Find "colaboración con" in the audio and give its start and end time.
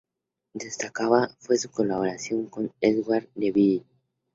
1.69-2.71